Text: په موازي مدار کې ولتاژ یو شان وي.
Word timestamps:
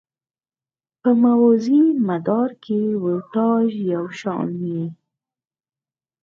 په 1.01 1.09
موازي 1.23 1.81
مدار 2.07 2.49
کې 2.63 2.79
ولتاژ 3.03 3.69
یو 3.93 4.05
شان 4.19 4.47
وي. 4.61 4.83